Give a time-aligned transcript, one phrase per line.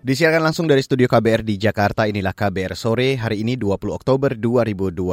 [0.00, 5.12] Disiarkan langsung dari studio KBR di Jakarta, inilah KBR sore hari ini 20 Oktober 2022.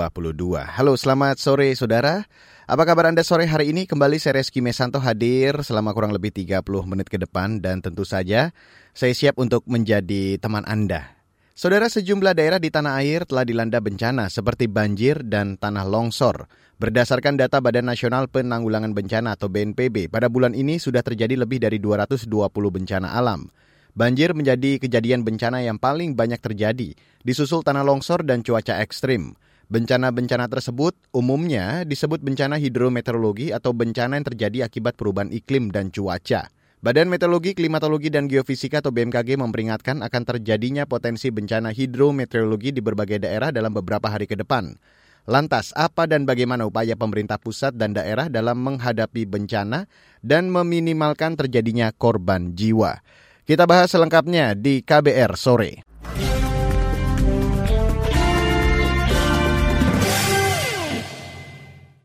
[0.63, 2.23] Halo, selamat sore saudara.
[2.71, 3.83] Apa kabar Anda sore hari ini?
[3.83, 8.55] Kembali saya Reski Mesanto hadir selama kurang lebih 30 menit ke depan dan tentu saja
[8.95, 11.19] saya siap untuk menjadi teman Anda.
[11.51, 16.47] Saudara sejumlah daerah di tanah air telah dilanda bencana seperti banjir dan tanah longsor.
[16.79, 21.75] Berdasarkan data Badan Nasional Penanggulangan Bencana atau BNPB, pada bulan ini sudah terjadi lebih dari
[21.75, 23.51] 220 bencana alam.
[23.97, 26.93] Banjir menjadi kejadian bencana yang paling banyak terjadi,
[27.25, 29.33] disusul tanah longsor dan cuaca ekstrim.
[29.73, 36.53] Bencana-bencana tersebut umumnya disebut bencana hidrometeorologi atau bencana yang terjadi akibat perubahan iklim dan cuaca.
[36.77, 43.17] Badan Meteorologi, Klimatologi, dan Geofisika atau BMKG memperingatkan akan terjadinya potensi bencana hidrometeorologi di berbagai
[43.25, 44.77] daerah dalam beberapa hari ke depan.
[45.25, 49.89] Lantas, apa dan bagaimana upaya pemerintah pusat dan daerah dalam menghadapi bencana
[50.21, 53.01] dan meminimalkan terjadinya korban jiwa?
[53.47, 55.87] Kita bahas selengkapnya di KBR sore.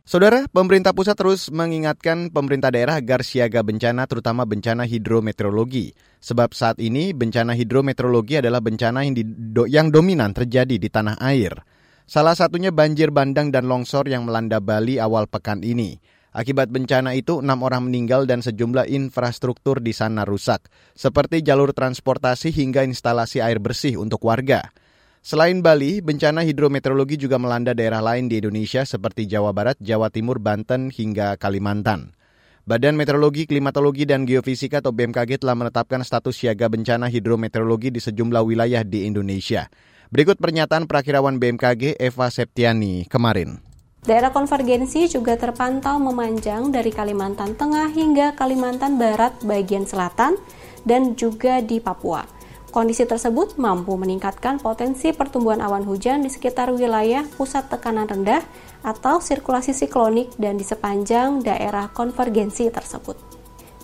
[0.06, 5.98] Saudara, pemerintah pusat terus mengingatkan pemerintah daerah agar siaga bencana terutama bencana hidrometeorologi.
[6.22, 9.26] Sebab saat ini bencana hidrometeorologi adalah bencana yang, di,
[9.66, 11.58] yang dominan terjadi di tanah air.
[12.06, 15.98] Salah satunya banjir bandang dan longsor yang melanda Bali awal pekan ini.
[16.32, 20.64] Akibat bencana itu, enam orang meninggal dan sejumlah infrastruktur di sana rusak,
[20.96, 24.72] seperti jalur transportasi hingga instalasi air bersih untuk warga.
[25.20, 30.40] Selain Bali, bencana hidrometeorologi juga melanda daerah lain di Indonesia seperti Jawa Barat, Jawa Timur,
[30.40, 32.16] Banten, hingga Kalimantan.
[32.62, 38.42] Badan Meteorologi, Klimatologi, dan Geofisika atau BMKG telah menetapkan status siaga bencana hidrometeorologi di sejumlah
[38.42, 39.66] wilayah di Indonesia.
[40.08, 43.71] Berikut pernyataan perakirawan BMKG Eva Septiani kemarin.
[44.02, 50.34] Daerah konvergensi juga terpantau memanjang dari Kalimantan Tengah hingga Kalimantan Barat bagian selatan
[50.82, 52.26] dan juga di Papua.
[52.74, 58.42] Kondisi tersebut mampu meningkatkan potensi pertumbuhan awan hujan di sekitar wilayah pusat tekanan rendah
[58.82, 63.14] atau sirkulasi siklonik dan di sepanjang daerah konvergensi tersebut.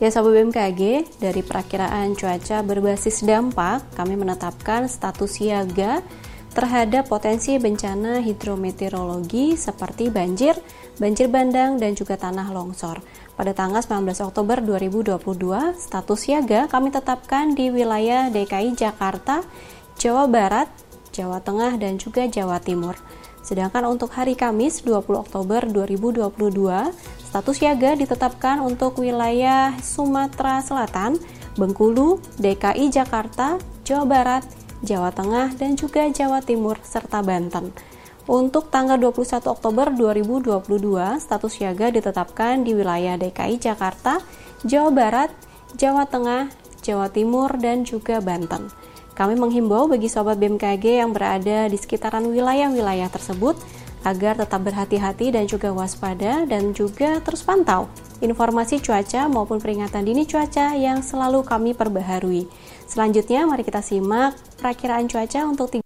[0.02, 6.02] Ya Sobat BMKG, dari perakiraan cuaca berbasis dampak, kami menetapkan status siaga
[6.52, 10.56] terhadap potensi bencana hidrometeorologi seperti banjir,
[10.96, 13.00] banjir bandang, dan juga tanah longsor.
[13.38, 19.46] Pada tanggal 19 Oktober 2022, status siaga kami tetapkan di wilayah DKI Jakarta,
[19.94, 20.66] Jawa Barat,
[21.14, 22.98] Jawa Tengah, dan juga Jawa Timur.
[23.46, 26.28] Sedangkan untuk hari Kamis 20 Oktober 2022,
[27.30, 31.16] status siaga ditetapkan untuk wilayah Sumatera Selatan,
[31.56, 33.56] Bengkulu, DKI Jakarta,
[33.88, 34.44] Jawa Barat,
[34.82, 37.74] Jawa Tengah, dan juga Jawa Timur, serta Banten.
[38.28, 44.20] Untuk tanggal 21 Oktober 2022, status siaga ditetapkan di wilayah DKI Jakarta,
[44.68, 45.30] Jawa Barat,
[45.80, 46.52] Jawa Tengah,
[46.84, 48.68] Jawa Timur, dan juga Banten.
[49.16, 53.58] Kami menghimbau bagi sobat BMKG yang berada di sekitaran wilayah-wilayah tersebut
[54.06, 57.90] agar tetap berhati-hati dan juga waspada dan juga terus pantau
[58.22, 62.46] informasi cuaca maupun peringatan dini cuaca yang selalu kami perbaharui.
[62.88, 65.84] Selanjutnya mari kita simak perakiraan cuaca untuk tiga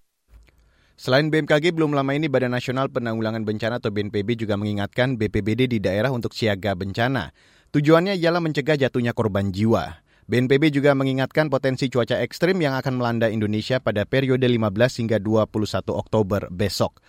[0.94, 5.82] Selain BMKG, belum lama ini Badan Nasional Penanggulangan Bencana atau BNPB juga mengingatkan BPBD di
[5.82, 7.34] daerah untuk siaga bencana.
[7.74, 9.98] Tujuannya ialah mencegah jatuhnya korban jiwa.
[10.30, 15.90] BNPB juga mengingatkan potensi cuaca ekstrim yang akan melanda Indonesia pada periode 15 hingga 21
[15.90, 17.02] Oktober besok.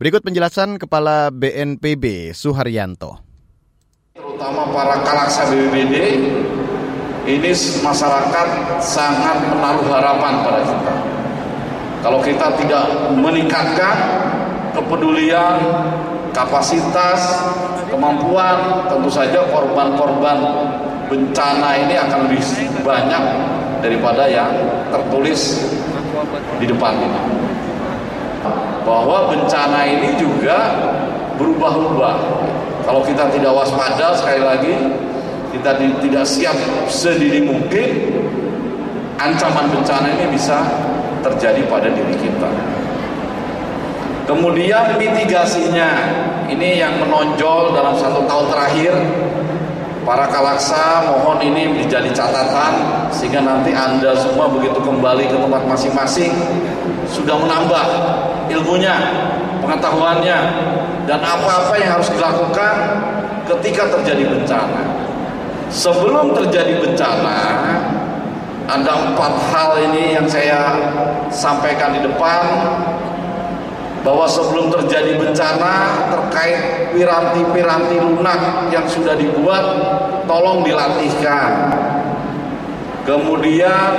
[0.00, 3.20] Berikut penjelasan Kepala BNPB Suharyanto.
[4.16, 6.24] Terutama para kalaksa BPBD,
[7.26, 7.50] ini
[7.82, 8.48] masyarakat
[8.78, 10.94] sangat menaruh harapan pada kita.
[12.06, 12.86] Kalau kita tidak
[13.18, 13.96] meningkatkan
[14.70, 15.58] kepedulian,
[16.30, 17.18] kapasitas,
[17.90, 20.38] kemampuan, tentu saja korban-korban
[21.10, 22.42] bencana ini akan lebih
[22.86, 23.22] banyak
[23.82, 24.50] daripada yang
[24.94, 25.66] tertulis
[26.62, 27.20] di depan ini.
[28.86, 30.78] Bahwa bencana ini juga
[31.42, 32.16] berubah-ubah.
[32.86, 34.74] Kalau kita tidak waspada sekali lagi
[35.56, 36.56] kita tidak siap
[36.92, 38.12] sedini mungkin,
[39.16, 40.60] ancaman bencana ini bisa
[41.24, 42.50] terjadi pada diri kita.
[44.28, 45.90] Kemudian mitigasinya,
[46.50, 48.94] ini yang menonjol dalam satu tahun terakhir.
[50.06, 52.78] Para kalaksa mohon ini menjadi catatan
[53.10, 56.30] sehingga nanti Anda semua begitu kembali ke tempat masing-masing
[57.10, 57.86] sudah menambah
[58.46, 58.94] ilmunya,
[59.66, 60.38] pengetahuannya,
[61.10, 62.74] dan apa-apa yang harus dilakukan
[63.50, 64.95] ketika terjadi bencana
[65.70, 67.38] sebelum terjadi bencana
[68.66, 70.74] ada empat hal ini yang saya
[71.30, 72.42] sampaikan di depan
[74.02, 79.66] bahwa sebelum terjadi bencana terkait piranti-piranti lunak yang sudah dibuat
[80.30, 81.50] tolong dilatihkan.
[83.02, 83.90] Kemudian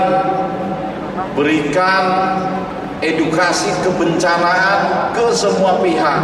[1.35, 2.03] berikan
[3.03, 6.23] edukasi kebencanaan ke semua pihak.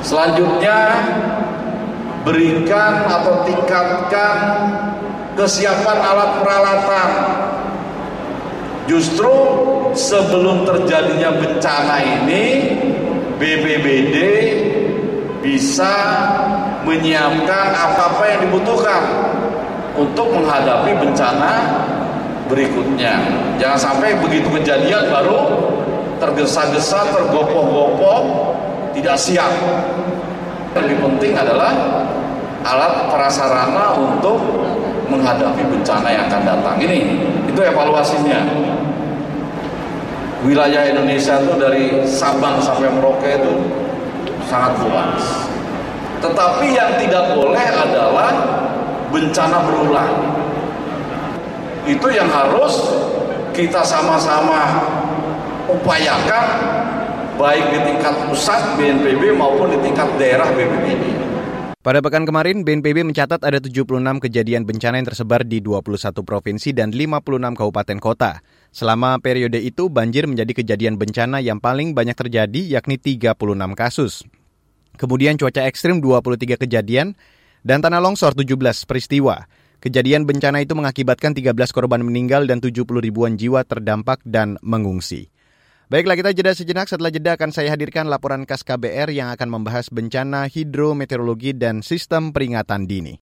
[0.00, 0.76] Selanjutnya
[2.30, 4.36] berikan atau tingkatkan
[5.34, 7.10] kesiapan alat peralatan.
[8.86, 9.34] Justru
[9.98, 12.44] sebelum terjadinya bencana ini,
[13.38, 14.16] BBBD
[15.42, 15.94] bisa
[16.86, 19.02] menyiapkan apa-apa yang dibutuhkan
[19.98, 21.52] untuk menghadapi bencana
[22.46, 23.14] berikutnya.
[23.58, 25.40] Jangan sampai begitu kejadian baru
[26.18, 28.52] tergesa-gesa, tergopoh-gopoh,
[28.94, 29.50] tidak siap.
[30.74, 31.72] Yang lebih penting adalah
[32.64, 34.38] alat prasarana untuk
[35.08, 36.76] menghadapi bencana yang akan datang.
[36.78, 36.98] Ini
[37.50, 38.40] itu evaluasinya.
[40.40, 43.54] Wilayah Indonesia itu dari Sabang sampai Merauke itu
[44.48, 45.20] sangat luas.
[46.20, 48.32] Tetapi yang tidak boleh adalah
[49.12, 50.12] bencana berulang.
[51.84, 52.76] Itu yang harus
[53.52, 54.80] kita sama-sama
[55.68, 56.46] upayakan
[57.40, 61.29] baik di tingkat pusat BNPB maupun di tingkat daerah BPBD.
[61.80, 63.88] Pada pekan kemarin, BNPB mencatat ada 76
[64.20, 68.44] kejadian bencana yang tersebar di 21 provinsi dan 56 kabupaten kota.
[68.68, 73.32] Selama periode itu, banjir menjadi kejadian bencana yang paling banyak terjadi, yakni 36
[73.72, 74.28] kasus.
[75.00, 77.16] Kemudian cuaca ekstrim 23 kejadian,
[77.64, 79.48] dan tanah longsor 17 peristiwa.
[79.80, 85.29] Kejadian bencana itu mengakibatkan 13 korban meninggal dan 70 ribuan jiwa terdampak dan mengungsi.
[85.90, 89.90] Baiklah kita jeda sejenak setelah jeda akan saya hadirkan laporan khas KBR yang akan membahas
[89.90, 93.18] bencana hidrometeorologi dan sistem peringatan dini.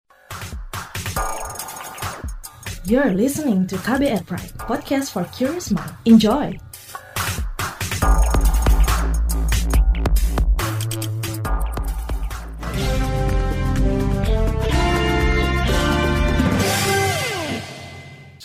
[2.83, 5.95] You're listening to KBR Pride, podcast for curious mind.
[6.03, 6.66] Enjoy!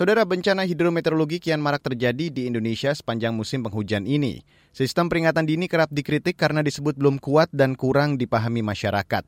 [0.02, 4.42] Saudara bencana hidrometeorologi kian marak terjadi di Indonesia sepanjang musim penghujan ini.
[4.74, 9.22] Sistem peringatan dini kerap dikritik karena disebut belum kuat dan kurang dipahami masyarakat.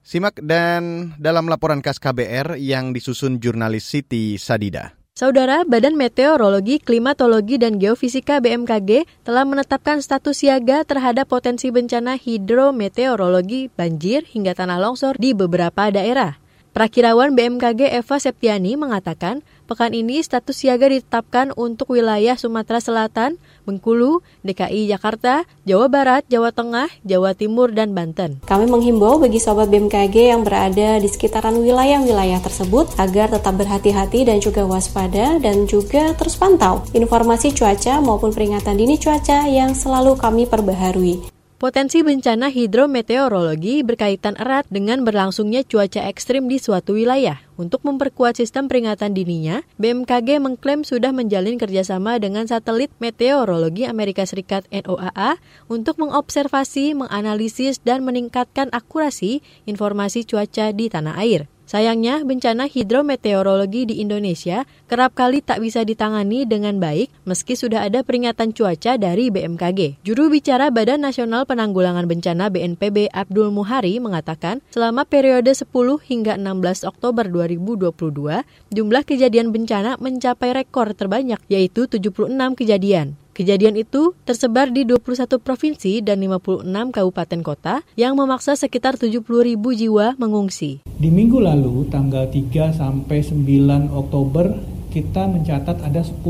[0.00, 4.96] Simak dan dalam laporan khas KBR yang disusun jurnalis Siti Sadida.
[5.12, 13.68] Saudara, Badan Meteorologi, Klimatologi, dan Geofisika BMKG telah menetapkan status siaga terhadap potensi bencana hidrometeorologi,
[13.76, 16.40] banjir, hingga tanah longsor di beberapa daerah.
[16.70, 24.22] Prakirawan BMKG Eva Septiani mengatakan, pekan ini status siaga ditetapkan untuk wilayah Sumatera Selatan, Bengkulu,
[24.46, 28.38] DKI Jakarta, Jawa Barat, Jawa Tengah, Jawa Timur, dan Banten.
[28.46, 34.38] Kami menghimbau bagi sobat BMKG yang berada di sekitaran wilayah-wilayah tersebut agar tetap berhati-hati dan
[34.38, 40.46] juga waspada dan juga terus pantau informasi cuaca maupun peringatan dini cuaca yang selalu kami
[40.46, 41.39] perbaharui.
[41.60, 47.36] Potensi bencana hidrometeorologi berkaitan erat dengan berlangsungnya cuaca ekstrim di suatu wilayah.
[47.60, 54.64] Untuk memperkuat sistem peringatan dininya, BMKG mengklaim sudah menjalin kerjasama dengan satelit meteorologi Amerika Serikat
[54.72, 55.36] NOAA
[55.68, 61.44] untuk mengobservasi, menganalisis, dan meningkatkan akurasi informasi cuaca di tanah air.
[61.70, 68.02] Sayangnya, bencana hidrometeorologi di Indonesia kerap kali tak bisa ditangani dengan baik meski sudah ada
[68.02, 70.02] peringatan cuaca dari BMKG.
[70.02, 75.70] Juru bicara Badan Nasional Penanggulangan Bencana BNPB Abdul Muhari mengatakan, selama periode 10
[76.10, 78.42] hingga 16 Oktober 2022,
[78.74, 83.19] jumlah kejadian bencana mencapai rekor terbanyak yaitu 76 kejadian.
[83.30, 89.70] Kejadian itu tersebar di 21 provinsi dan 56 kabupaten kota yang memaksa sekitar 70 ribu
[89.70, 90.82] jiwa mengungsi.
[90.98, 94.50] Di minggu lalu, tanggal 3 sampai 9 Oktober,
[94.90, 96.26] kita mencatat ada 10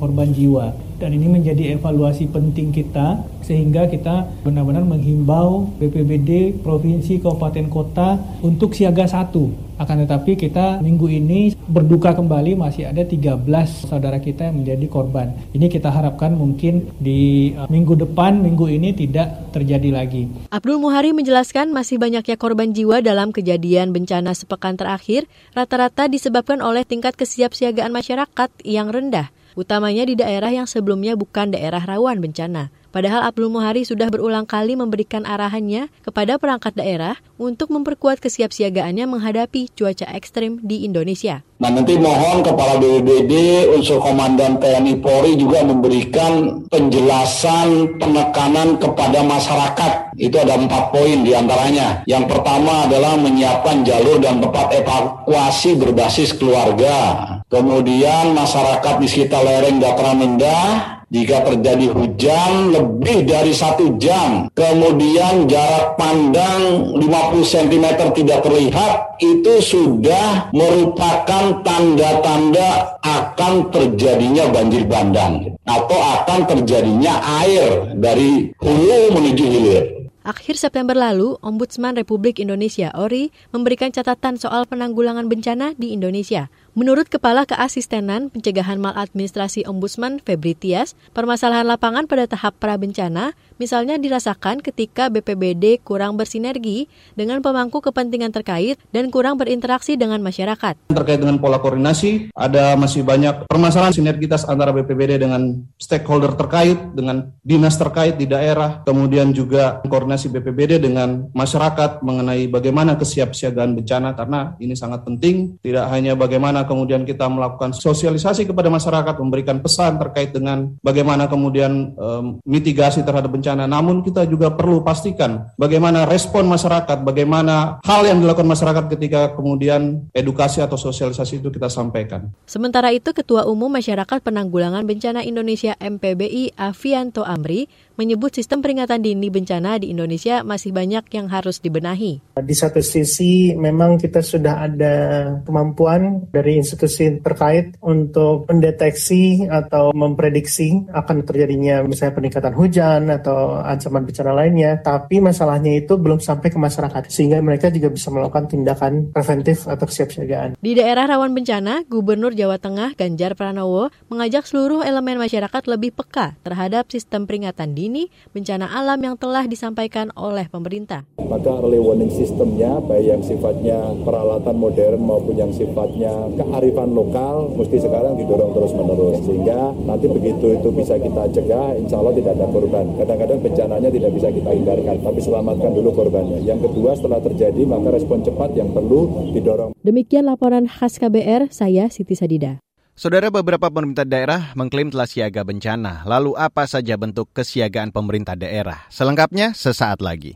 [0.00, 0.87] korban jiwa.
[0.98, 8.74] Dan ini menjadi evaluasi penting kita sehingga kita benar-benar menghimbau BPBD Provinsi Kabupaten Kota untuk
[8.74, 13.46] siaga satu akan tetapi kita minggu ini berduka kembali masih ada 13
[13.86, 15.30] saudara kita yang menjadi korban.
[15.54, 20.26] Ini kita harapkan mungkin di uh, minggu depan, minggu ini tidak terjadi lagi.
[20.50, 26.82] Abdul Muhari menjelaskan masih banyaknya korban jiwa dalam kejadian bencana sepekan terakhir, rata-rata disebabkan oleh
[26.82, 32.70] tingkat kesiapsiagaan masyarakat yang rendah, utamanya di daerah yang sebelumnya bukan daerah rawan bencana.
[32.88, 39.68] Padahal Abdul Muhari sudah berulang kali memberikan arahannya kepada perangkat daerah untuk memperkuat kesiapsiagaannya menghadapi
[39.76, 41.44] cuaca ekstrim di Indonesia.
[41.58, 49.92] Nah nanti mohon Kepala BPBD, unsur Komandan TNI Polri juga memberikan penjelasan penekanan kepada masyarakat
[50.18, 52.02] Itu ada empat poin di antaranya.
[52.08, 57.22] Yang pertama adalah menyiapkan jalur dan tempat evakuasi berbasis keluarga.
[57.46, 65.48] Kemudian masyarakat di sekitar lereng dataran rendah jika terjadi hujan lebih dari satu jam, kemudian
[65.48, 67.08] jarak pandang 50
[67.48, 77.96] cm tidak terlihat, itu sudah merupakan tanda-tanda akan terjadinya banjir bandang atau akan terjadinya air
[77.96, 79.84] dari hulu menuju hilir.
[80.28, 86.52] Akhir September lalu, Ombudsman Republik Indonesia ORI memberikan catatan soal penanggulangan bencana di Indonesia.
[86.76, 94.62] Menurut Kepala Keasistenan Pencegahan Maladministrasi Ombudsman Febri Tias, permasalahan lapangan pada tahap pra-bencana misalnya dirasakan
[94.62, 96.86] ketika BPBD kurang bersinergi
[97.18, 100.78] dengan pemangku kepentingan terkait dan kurang berinteraksi dengan masyarakat.
[100.94, 107.34] Terkait dengan pola koordinasi, ada masih banyak permasalahan sinergitas antara BPBD dengan stakeholder terkait, dengan
[107.42, 114.54] dinas terkait di daerah, kemudian juga koordinasi BPBD dengan masyarakat mengenai bagaimana kesiapsiagaan bencana, karena
[114.62, 120.32] ini sangat penting, tidak hanya bagaimana kemudian kita melakukan sosialisasi kepada masyarakat, memberikan pesan terkait
[120.32, 123.68] dengan bagaimana kemudian um, mitigasi terhadap bencana.
[123.68, 130.08] Namun kita juga perlu pastikan bagaimana respon masyarakat, bagaimana hal yang dilakukan masyarakat ketika kemudian
[130.16, 132.32] edukasi atau sosialisasi itu kita sampaikan.
[132.48, 137.66] Sementara itu Ketua Umum Masyarakat Penanggulangan Bencana Indonesia MPBI Avianto Amri
[137.98, 142.22] menyebut sistem peringatan dini bencana di Indonesia masih banyak yang harus dibenahi.
[142.38, 144.94] Di satu sisi memang kita sudah ada
[145.42, 154.06] kemampuan dari institusi terkait untuk mendeteksi atau memprediksi akan terjadinya misalnya peningkatan hujan atau ancaman
[154.06, 159.10] bencana lainnya, tapi masalahnya itu belum sampai ke masyarakat sehingga mereka juga bisa melakukan tindakan
[159.10, 160.54] preventif atau kesiapsiagaan.
[160.62, 166.38] Di daerah rawan bencana, Gubernur Jawa Tengah Ganjar Pranowo mengajak seluruh elemen masyarakat lebih peka
[166.46, 171.08] terhadap sistem peringatan dini ini bencana alam yang telah disampaikan oleh pemerintah.
[171.16, 177.80] Maka early warning sistemnya, baik yang sifatnya peralatan modern maupun yang sifatnya kearifan lokal, mesti
[177.80, 179.24] sekarang didorong terus-menerus.
[179.24, 182.84] Sehingga nanti begitu itu bisa kita cegah, insya Allah tidak ada korban.
[183.00, 186.44] Kadang-kadang bencananya tidak bisa kita hindarkan, tapi selamatkan dulu korbannya.
[186.44, 189.72] Yang kedua, setelah terjadi, maka respon cepat yang perlu didorong.
[189.80, 192.60] Demikian laporan khas KBR, saya Siti Sadida.
[192.98, 196.02] Saudara beberapa pemerintah daerah mengklaim telah siaga bencana.
[196.02, 198.90] Lalu apa saja bentuk kesiagaan pemerintah daerah?
[198.90, 200.34] Selengkapnya sesaat lagi.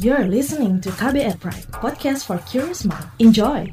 [0.00, 3.12] You're listening to KBR Pride, podcast for curious mind.
[3.20, 3.68] Enjoy!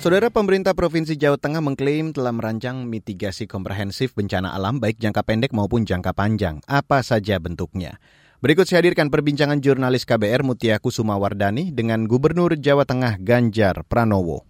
[0.00, 5.52] Saudara pemerintah Provinsi Jawa Tengah mengklaim telah merancang mitigasi komprehensif bencana alam baik jangka pendek
[5.52, 6.56] maupun jangka panjang.
[6.64, 8.00] Apa saja bentuknya?
[8.40, 14.49] Berikut saya hadirkan perbincangan jurnalis KBR Mutia Kusuma Wardani dengan Gubernur Jawa Tengah Ganjar Pranowo.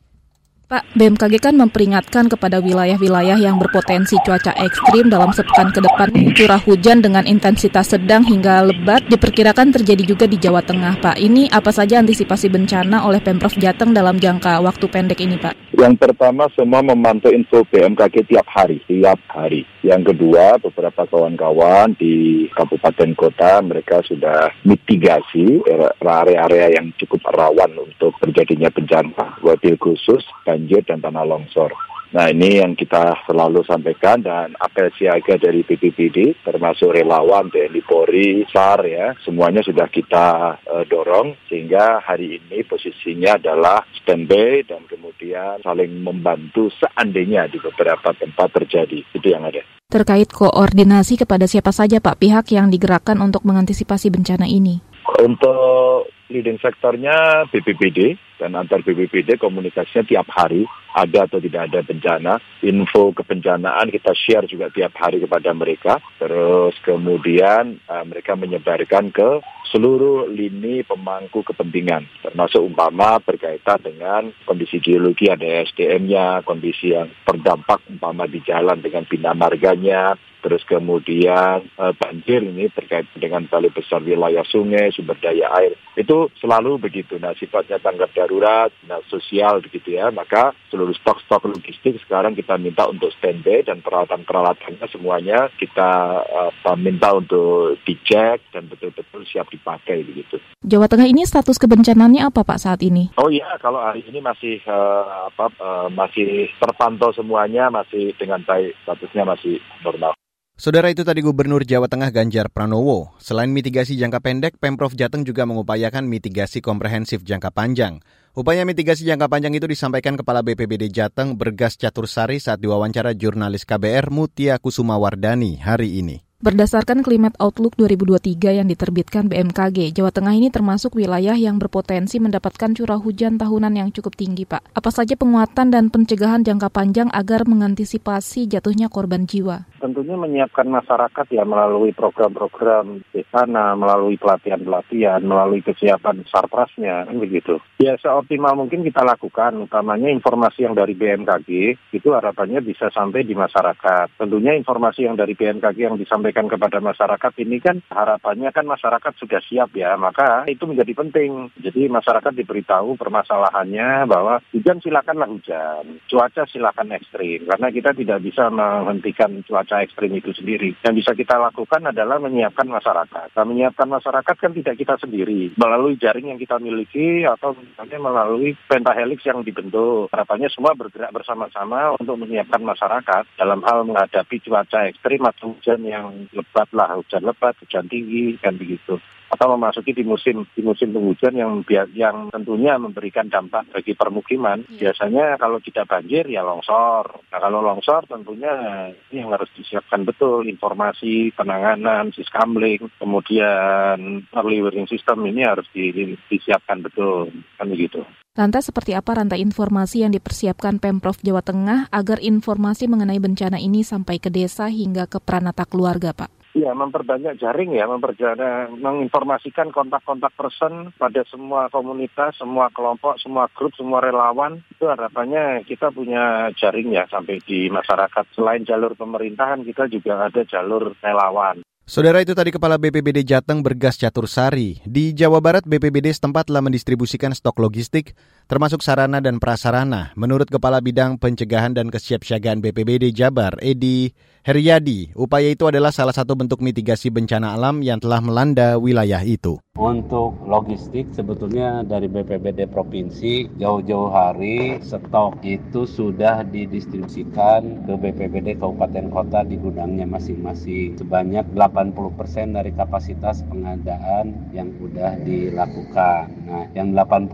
[0.70, 6.62] Pak, BMKG kan memperingatkan kepada wilayah-wilayah yang berpotensi cuaca ekstrim dalam sepekan ke depan curah
[6.62, 11.18] hujan dengan intensitas sedang hingga lebat diperkirakan terjadi juga di Jawa Tengah, Pak.
[11.18, 15.74] Ini apa saja antisipasi bencana oleh Pemprov Jateng dalam jangka waktu pendek ini, Pak?
[15.74, 19.66] Yang pertama semua memantau info BMKG tiap hari, tiap hari.
[19.82, 25.66] Yang kedua, beberapa kawan-kawan di kabupaten kota mereka sudah mitigasi
[25.98, 31.72] area-area yang cukup rawan untuk terjadinya bencana, wabil khusus dan banjir dan tanah longsor.
[32.10, 38.42] Nah ini yang kita selalu sampaikan dan apel siaga dari BPBD termasuk relawan TNI Polri,
[38.50, 45.62] SAR ya semuanya sudah kita uh, dorong sehingga hari ini posisinya adalah standby dan kemudian
[45.62, 49.62] saling membantu seandainya di beberapa tempat terjadi itu yang ada.
[49.86, 54.82] Terkait koordinasi kepada siapa saja Pak pihak yang digerakkan untuk mengantisipasi bencana ini?
[55.22, 62.32] Untuk leading sektornya BPBD dan antar BPBD komunikasinya tiap hari ada atau tidak ada bencana.
[62.66, 65.98] Info kebencanaan kita share juga tiap hari kepada mereka.
[66.18, 72.04] Terus kemudian uh, mereka menyebarkan ke seluruh lini pemangku kepentingan.
[72.26, 79.06] Termasuk umpama berkaitan dengan kondisi geologi ada SDM-nya, kondisi yang terdampak umpama di jalan dengan
[79.06, 85.46] bina marganya, terus kemudian uh, banjir ini terkait dengan balai besar wilayah sungai, sumber daya
[85.62, 85.78] air.
[85.94, 87.20] Itu selalu begitu.
[87.22, 90.10] Nah, sifatnya tanggap darurat, nah sosial begitu ya.
[90.10, 90.50] Maka
[90.96, 95.90] stok-stok logistik sekarang kita minta untuk standby dan peralatan-peralatannya semuanya kita
[96.24, 100.40] uh, minta untuk dicek dan betul-betul siap dipakai begitu.
[100.64, 103.12] Jawa Tengah ini status kebencananya apa Pak saat ini?
[103.20, 108.72] Oh iya, kalau hari ini masih uh, apa uh, masih terpantau semuanya masih dengan baik
[108.86, 110.16] statusnya masih normal.
[110.60, 113.16] Saudara itu tadi Gubernur Jawa Tengah Ganjar Pranowo.
[113.16, 118.04] Selain mitigasi jangka pendek, Pemprov Jateng juga mengupayakan mitigasi komprehensif jangka panjang.
[118.36, 124.12] Upaya mitigasi jangka panjang itu disampaikan Kepala BPBD Jateng Bergas Catursari saat diwawancara jurnalis KBR
[124.12, 126.29] Mutia Kusuma Wardani hari ini.
[126.40, 132.72] Berdasarkan Climate Outlook 2023 yang diterbitkan BMKG, Jawa Tengah ini termasuk wilayah yang berpotensi mendapatkan
[132.72, 134.72] curah hujan tahunan yang cukup tinggi, Pak.
[134.72, 139.68] Apa saja penguatan dan pencegahan jangka panjang agar mengantisipasi jatuhnya korban jiwa?
[139.84, 147.60] Tentunya menyiapkan masyarakat ya melalui program-program di sana, melalui pelatihan-pelatihan, melalui kesiapan sarprasnya, kan begitu.
[147.76, 153.36] Ya seoptimal mungkin kita lakukan, utamanya informasi yang dari BMKG, itu harapannya bisa sampai di
[153.36, 154.16] masyarakat.
[154.16, 159.12] Tentunya informasi yang dari BMKG yang disampaikan disampaikan kepada masyarakat ini kan harapannya kan masyarakat
[159.18, 161.50] sudah siap ya, maka itu menjadi penting.
[161.58, 168.46] Jadi masyarakat diberitahu permasalahannya bahwa hujan silakanlah hujan, cuaca silakan ekstrim, karena kita tidak bisa
[168.46, 170.78] menghentikan cuaca ekstrim itu sendiri.
[170.86, 173.34] Yang bisa kita lakukan adalah menyiapkan masyarakat.
[173.34, 178.54] Nah, menyiapkan masyarakat kan tidak kita sendiri, melalui jaring yang kita miliki atau misalnya melalui
[178.70, 180.06] pentahelix yang dibentuk.
[180.14, 186.19] Harapannya semua bergerak bersama-sama untuk menyiapkan masyarakat dalam hal menghadapi cuaca ekstrim atau hujan yang
[186.34, 188.98] lebat lah, hujan lebat, hujan tinggi, kan begitu.
[189.30, 191.62] Atau memasuki di musim di musim penghujan yang
[191.94, 194.66] yang tentunya memberikan dampak bagi permukiman.
[194.66, 194.90] Yeah.
[194.90, 197.22] Biasanya kalau tidak banjir ya longsor.
[197.30, 198.50] Nah kalau longsor tentunya
[198.90, 205.94] ini yang harus disiapkan betul informasi penanganan, siskamling, kemudian early warning system ini harus di,
[206.26, 208.02] disiapkan betul, kan begitu.
[208.38, 213.82] Lantas seperti apa rantai informasi yang dipersiapkan Pemprov Jawa Tengah agar informasi mengenai bencana ini
[213.82, 216.54] sampai ke desa hingga ke pranata keluarga, Pak?
[216.54, 223.74] Ya, memperbanyak jaring ya, memperbanyak menginformasikan kontak-kontak person pada semua komunitas, semua kelompok, semua grup,
[223.74, 224.62] semua relawan.
[224.70, 228.30] Itu harapannya kita punya jaring ya sampai di masyarakat.
[228.34, 231.66] Selain jalur pemerintahan, kita juga ada jalur relawan.
[231.90, 234.78] Saudara itu tadi Kepala BPBD Jateng Bergas Catur Sari.
[234.86, 238.14] Di Jawa Barat, BPBD setempat telah mendistribusikan stok logistik,
[238.46, 240.14] termasuk sarana dan prasarana.
[240.14, 246.32] Menurut Kepala Bidang Pencegahan dan Kesiapsiagaan BPBD Jabar, Edi Heryadi, upaya itu adalah salah satu
[246.32, 249.60] bentuk mitigasi bencana alam yang telah melanda wilayah itu.
[249.76, 259.12] Untuk logistik sebetulnya dari BPBD Provinsi jauh-jauh hari stok itu sudah didistribusikan ke BPBD Kabupaten
[259.12, 266.39] Kota di gudangnya masing-masing sebanyak 80% dari kapasitas pengadaan yang sudah dilakukan.
[266.50, 267.30] Nah, yang 80%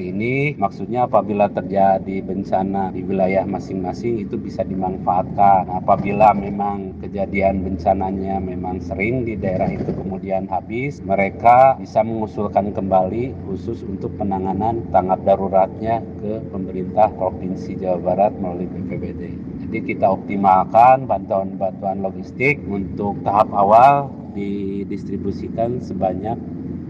[0.00, 5.68] ini maksudnya apabila terjadi bencana di wilayah masing-masing itu bisa dimanfaatkan.
[5.68, 13.36] Apabila memang kejadian bencananya memang sering di daerah itu kemudian habis, mereka bisa mengusulkan kembali
[13.44, 19.22] khusus untuk penanganan tanggap daruratnya ke pemerintah Provinsi Jawa Barat melalui BPBD.
[19.68, 26.40] Jadi kita optimalkan bantuan-bantuan logistik untuk tahap awal didistribusikan sebanyak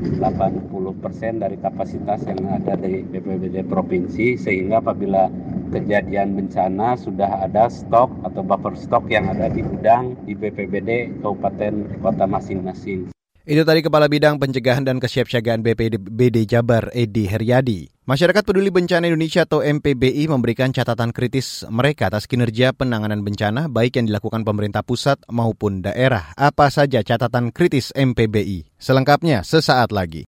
[0.02, 5.30] 80% dari kapasitas yang ada di BPBD provinsi sehingga apabila
[5.70, 12.02] kejadian bencana sudah ada stok atau buffer stok yang ada di gudang di BPBD kabupaten
[12.02, 13.13] kota masing-masing.
[13.44, 17.92] Itu tadi Kepala Bidang Pencegahan dan Kesiapsiagaan BPBD Jabar, Edi Heryadi.
[18.08, 24.00] Masyarakat Peduli Bencana Indonesia atau MPBI memberikan catatan kritis mereka atas kinerja penanganan bencana baik
[24.00, 26.32] yang dilakukan pemerintah pusat maupun daerah.
[26.40, 28.80] Apa saja catatan kritis MPBI?
[28.80, 30.24] Selengkapnya sesaat lagi.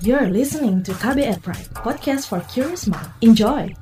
[0.00, 3.12] You're listening to KBR Pride, podcast for curious mind.
[3.20, 3.81] Enjoy!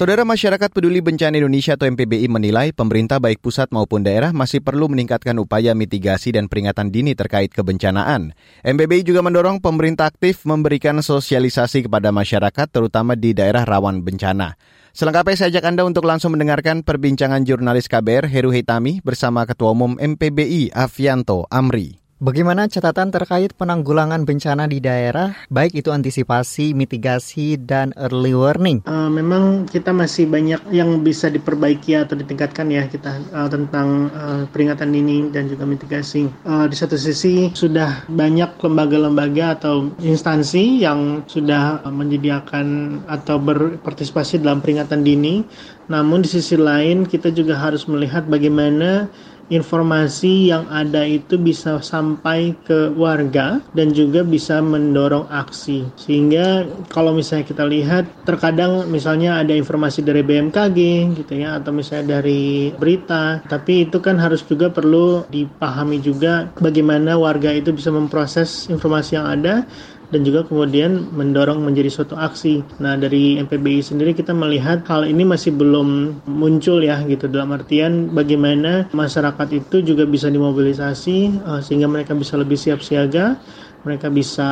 [0.00, 4.88] Saudara Masyarakat Peduli Bencana Indonesia atau MPBI menilai pemerintah baik pusat maupun daerah masih perlu
[4.88, 8.32] meningkatkan upaya mitigasi dan peringatan dini terkait kebencanaan.
[8.64, 14.56] MPBI juga mendorong pemerintah aktif memberikan sosialisasi kepada masyarakat terutama di daerah rawan bencana.
[14.96, 20.00] Selengkapnya saya ajak Anda untuk langsung mendengarkan perbincangan jurnalis KBR Heru Hitami bersama Ketua Umum
[20.00, 21.99] MPBI Avianto Amri.
[22.20, 28.84] Bagaimana catatan terkait penanggulangan bencana di daerah, baik itu antisipasi, mitigasi, dan early warning?
[28.84, 34.44] Uh, memang kita masih banyak yang bisa diperbaiki atau ditingkatkan ya kita uh, tentang uh,
[34.52, 36.28] peringatan dini dan juga mitigasi.
[36.44, 44.60] Uh, di satu sisi sudah banyak lembaga-lembaga atau instansi yang sudah menyediakan atau berpartisipasi dalam
[44.60, 45.40] peringatan dini.
[45.88, 49.08] Namun di sisi lain kita juga harus melihat bagaimana
[49.50, 55.84] informasi yang ada itu bisa sampai ke warga dan juga bisa mendorong aksi.
[55.98, 60.78] Sehingga kalau misalnya kita lihat terkadang misalnya ada informasi dari BMKG
[61.18, 67.18] gitu ya atau misalnya dari berita, tapi itu kan harus juga perlu dipahami juga bagaimana
[67.18, 69.66] warga itu bisa memproses informasi yang ada
[70.10, 72.62] dan juga kemudian mendorong menjadi suatu aksi.
[72.82, 78.10] Nah, dari MPBI sendiri kita melihat hal ini masih belum muncul ya gitu dalam artian
[78.10, 83.38] bagaimana masyarakat itu juga bisa dimobilisasi uh, sehingga mereka bisa lebih siap siaga
[83.80, 84.50] mereka bisa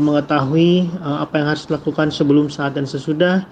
[0.00, 3.44] mengetahui uh, apa yang harus dilakukan sebelum saat dan sesudah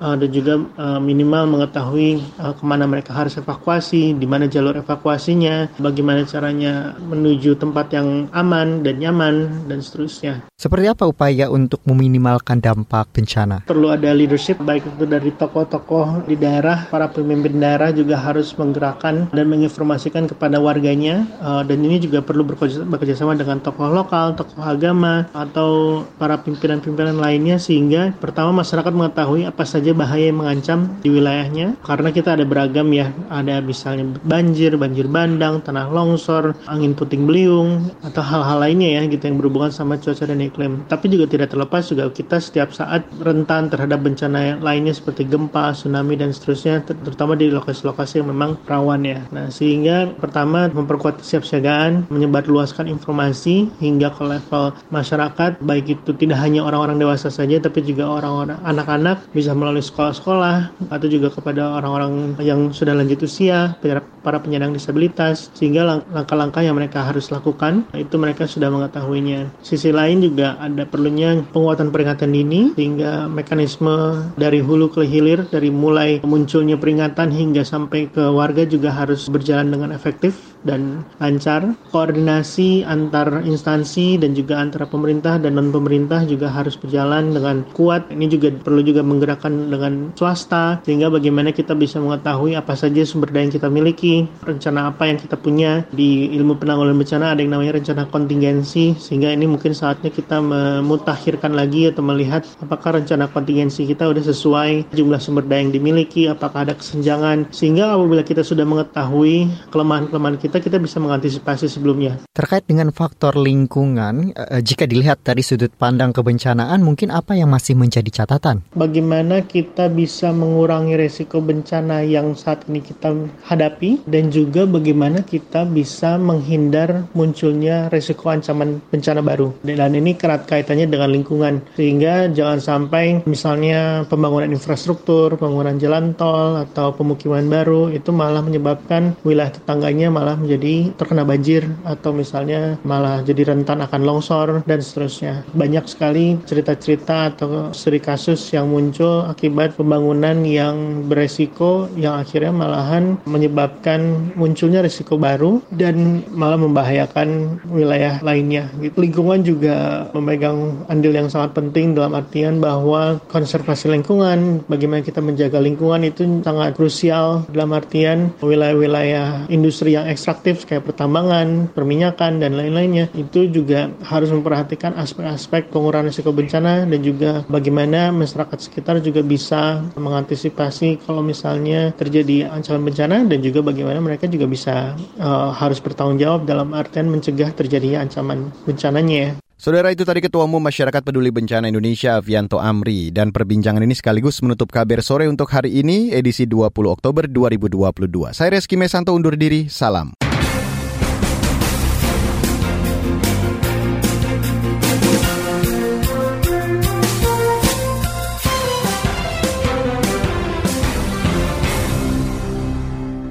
[0.00, 4.76] uh, dan juga uh, minimal mengetahui uh, ke mana mereka harus evakuasi, di mana jalur
[4.80, 10.46] evakuasinya, bagaimana caranya menuju tempat yang aman dan nyaman dan seterusnya.
[10.56, 13.68] Seperti apa upaya untuk meminimalkan dampak bencana?
[13.68, 19.28] Perlu ada leadership baik itu dari tokoh-tokoh di daerah, para pemimpin daerah juga harus menggerakkan
[19.30, 22.46] dan menginformasikan kepada warganya uh, dan ini juga perlu
[22.88, 29.62] bekerjasama dengan tokoh lokal, tokoh agama atau para pimpinan-pimpinan lainnya sehingga pertama masyarakat mengetahui apa
[29.68, 33.14] saja saja bahaya yang mengancam di wilayahnya karena kita ada beragam ya.
[33.30, 39.30] Ada misalnya banjir banjir bandang tanah longsor angin puting beliung atau hal-hal lainnya ya gitu
[39.30, 40.82] yang berhubungan sama cuaca dan iklim.
[40.90, 46.18] Tapi juga tidak terlepas juga kita setiap saat rentan terhadap bencana lainnya seperti gempa tsunami
[46.18, 49.22] dan seterusnya terutama di lokasi-lokasi yang memang rawan ya.
[49.30, 56.66] Nah sehingga pertama memperkuat kesiapsiagaan menyebarluaskan informasi hingga ke level masyarakat baik itu tidak hanya
[56.66, 60.56] orang-orang dewasa saja tapi juga orang-orang anak-anak bisa melalui melalui sekolah-sekolah
[60.88, 63.76] atau juga kepada orang-orang yang sudah lanjut usia,
[64.24, 69.52] para penyandang disabilitas, sehingga langkah-langkah yang mereka harus lakukan itu mereka sudah mengetahuinya.
[69.60, 75.68] Sisi lain juga ada perlunya penguatan peringatan dini sehingga mekanisme dari hulu ke hilir dari
[75.68, 81.72] mulai munculnya peringatan hingga sampai ke warga juga harus berjalan dengan efektif dan lancar.
[81.94, 88.10] Koordinasi antar instansi dan juga antara pemerintah dan non pemerintah juga harus berjalan dengan kuat.
[88.10, 93.30] Ini juga perlu juga menggerakkan dengan swasta sehingga bagaimana kita bisa mengetahui apa saja sumber
[93.30, 97.54] daya yang kita miliki, rencana apa yang kita punya di ilmu penanggulangan bencana ada yang
[97.54, 103.86] namanya rencana kontingensi sehingga ini mungkin saatnya kita memutakhirkan lagi atau melihat apakah rencana kontingensi
[103.86, 108.66] kita sudah sesuai jumlah sumber daya yang dimiliki, apakah ada kesenjangan sehingga apabila kita sudah
[108.66, 112.20] mengetahui kelemahan-kelemahan kita kita bisa mengantisipasi sebelumnya.
[112.32, 117.78] Terkait dengan faktor lingkungan, eh, jika dilihat dari sudut pandang kebencanaan, mungkin apa yang masih
[117.78, 118.64] menjadi catatan?
[118.76, 123.12] Bagaimana kita bisa mengurangi resiko bencana yang saat ini kita
[123.48, 129.52] hadapi dan juga bagaimana kita bisa menghindar munculnya resiko ancaman bencana baru.
[129.64, 136.60] Dan ini kerat kaitannya dengan lingkungan sehingga jangan sampai misalnya pembangunan infrastruktur, pembangunan jalan tol
[136.60, 143.26] atau pemukiman baru itu malah menyebabkan wilayah tetangganya malah menjadi terkena banjir atau misalnya malah
[143.26, 145.42] jadi rentan akan longsor dan seterusnya.
[145.50, 153.18] Banyak sekali cerita-cerita atau studi kasus yang muncul akibat pembangunan yang beresiko yang akhirnya malahan
[153.26, 158.70] menyebabkan munculnya risiko baru dan malah membahayakan wilayah lainnya.
[158.78, 165.58] Lingkungan juga memegang andil yang sangat penting dalam artian bahwa konservasi lingkungan, bagaimana kita menjaga
[165.58, 173.06] lingkungan itu sangat krusial dalam artian wilayah-wilayah industri yang ekstraktif kayak pertambangan, perminyakan dan lain-lainnya
[173.14, 179.86] itu juga harus memperhatikan aspek-aspek pengurangan risiko bencana dan juga bagaimana masyarakat sekitar juga bisa
[179.94, 186.18] mengantisipasi kalau misalnya terjadi ancaman bencana dan juga bagaimana mereka juga bisa uh, harus bertanggung
[186.18, 189.45] jawab dalam artian mencegah terjadinya ancaman bencananya.
[189.66, 194.38] Saudara itu tadi Ketua Umum Masyarakat Peduli Bencana Indonesia Avianto Amri dan perbincangan ini sekaligus
[194.38, 198.30] menutup kabar sore untuk hari ini edisi 20 Oktober 2022.
[198.30, 200.14] Saya Reski Mesanto undur diri, salam.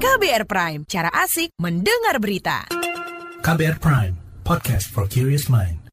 [0.04, 2.68] KBR Prime, cara asik mendengar berita.
[3.40, 5.85] KBR Prime, podcast for curious mind.